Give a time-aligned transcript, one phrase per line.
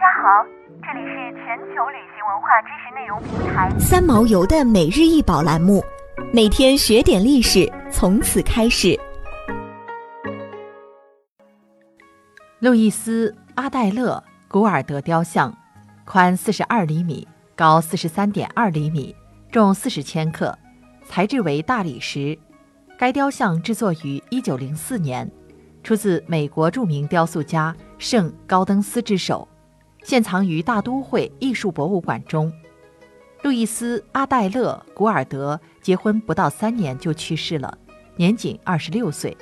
[0.00, 0.42] 家好，
[0.80, 5.84] 这里是全球旅行文化知识内容平台三毛游的每日一宝栏目，
[6.32, 8.98] 每天学点历史，从此开始。
[12.60, 15.54] 路易斯·阿黛勒·古尔德雕像，
[16.06, 19.14] 宽四十二厘米，高四十三点二厘米，
[19.52, 20.58] 重四十千克，
[21.04, 22.38] 材质为大理石。
[22.96, 25.30] 该雕像制作于一九零四年，
[25.82, 29.46] 出自美国著名雕塑家圣·高登斯之手，
[30.02, 32.52] 现藏于大都会艺术博物馆中。
[33.42, 37.78] 路易斯·阿黛勒·古尔德结婚不到三年就去世了，
[38.16, 39.36] 年仅二十六岁。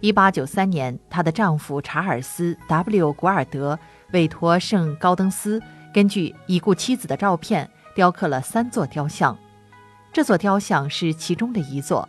[0.00, 3.78] 一八九三年，她的丈夫查尔斯 ·W· 古尔德
[4.12, 5.62] 委托圣高登斯
[5.94, 9.38] 根据已故妻子的照片雕刻了三座雕像，
[10.12, 12.06] 这座雕像是其中的一座。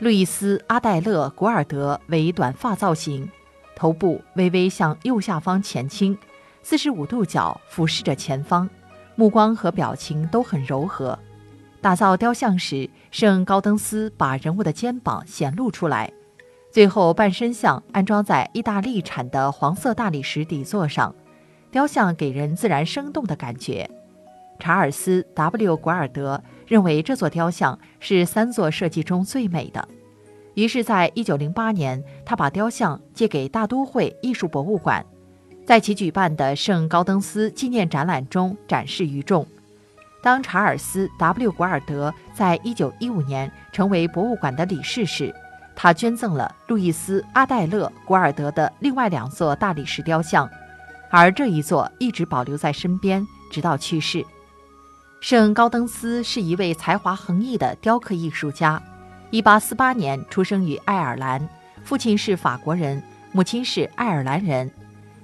[0.00, 3.30] 路易斯·阿黛勒·古尔德为短发造型，
[3.76, 6.18] 头部微微向右下方前倾，
[6.62, 8.68] 四十五度角俯视着前方，
[9.16, 11.18] 目光和表情都很柔和。
[11.80, 16.10] 打造雕像时，圣高登斯把人物的肩膀显露出来。
[16.70, 21.14] 最后，半身像安装在意大利产的黄色大理石底座上，
[21.70, 23.90] 雕像给人自然生动的感觉。
[24.60, 29.86] 查尔斯 ·W· 古尔德认为这座雕像是三座设计中最美的，
[30.54, 35.04] 于是，在1908年，他把雕像借给大都会艺术博物馆，
[35.64, 39.46] 在其举办的圣高登斯纪念展览中展示于众。
[40.22, 45.34] 当查尔斯 ·W· 古尔德在1915年成为博物馆的理事时，
[45.74, 50.48] 他捐赠了路易斯·阿黛勒·古尔德的另外两座大理石雕像，
[51.10, 54.24] 而这一座一直保留在身边，直到去世。
[55.20, 58.80] 圣高登斯是一位才华横溢的雕刻艺术家。
[59.30, 61.48] 1848年出生于爱尔兰，
[61.84, 63.02] 父亲是法国人，
[63.32, 64.70] 母亲是爱尔兰人。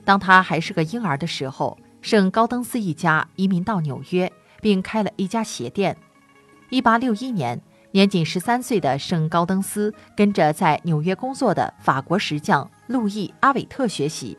[0.08, 5.94] 当他还是个婴儿的时候，圣高登斯一家移民到纽约，并开了一家鞋店。
[6.70, 7.60] 1861年。
[7.92, 14.36] 年仅十三岁的圣高登斯跟着在纽约工作的法国石匠路易·阿韦特学习。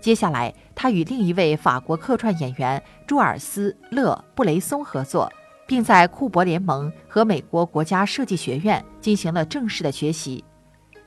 [0.00, 5.30] 接下来，他与另一位法国客串演员朱尔斯·勒布雷松合作，
[5.66, 10.44] 并在库珀联盟和美国国家设计学院进行了正式的学习。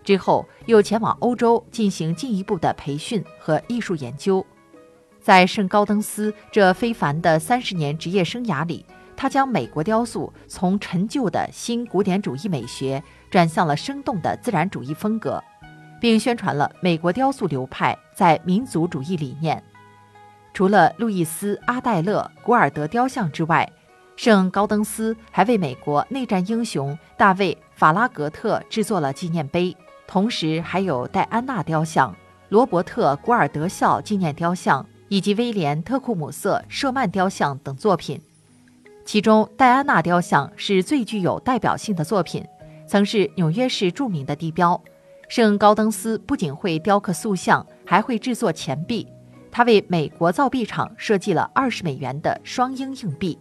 [0.03, 4.45] 之后，又前往欧洲进行进一步的培训和艺术研究。
[5.22, 8.85] 在圣高登斯这非凡的三十年职业生涯里，
[9.16, 15.44] 他将美国雕塑从陈旧的新古典主义美学转向了生动的自然主义风格，
[16.00, 19.63] 并宣传了美国雕塑流派在民族主义理念。
[20.53, 23.72] 除了路易斯·阿黛勒·古尔德雕像之外，
[24.16, 29.75] 圣高登斯还为美国内战英雄大卫·法拉格特制作了纪念碑，
[30.07, 32.16] 同时还有戴安娜雕像、
[32.50, 38.22] 罗伯特·古尔德校纪念雕像以及威廉·特库姆瑟舍曼雕像等作品。
[39.06, 42.45] 其中，戴安娜雕像是最具有代表性的作品，
[42.85, 44.81] 曾是纽约市著名的地标。
[45.28, 49.07] 圣高登斯不仅会雕刻塑像，还会制作钱币。
[49.50, 53.38] 他为美国造币厂设计了二十美元的双鹰硬币，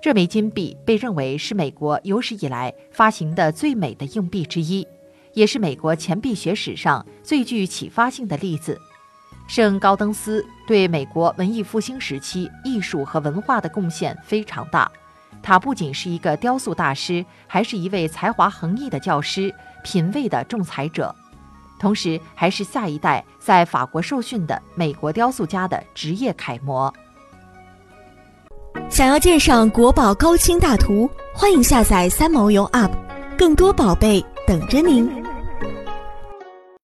[0.00, 4.86] 这枚金币被认为是美国有史以来发行的最美的硬币之一，
[5.34, 8.80] 也是美国钱币学史上最具启发性的例子。
[9.48, 14.90] 圣高登斯对美国文艺复兴时期艺术和文化的贡献非常大。
[15.42, 21.14] 他不仅是一个雕塑大师，还是一位才华横溢的教师、品味的仲裁者，
[21.80, 26.92] 同时还是下一代在法国受训的美国雕塑家的职业楷模。
[28.88, 32.92] 想要鉴赏国宝高清大图，欢迎下载三毛游 App，
[33.36, 35.21] 更多宝贝等着您。